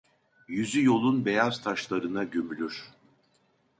[0.47, 2.91] Yüzü yolun beyaz taşlarına gömülür.